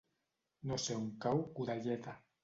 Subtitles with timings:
[0.69, 2.15] No sé on cau Godelleta.